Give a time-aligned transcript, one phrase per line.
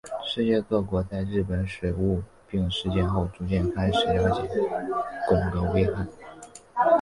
[0.25, 2.19] 世界各国在日本水俣
[2.49, 4.41] 病事件后逐渐开始了解
[5.29, 6.07] 汞的危害。